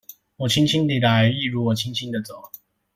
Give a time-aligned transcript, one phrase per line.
[0.37, 2.51] 我輕輕地來一如我輕輕的走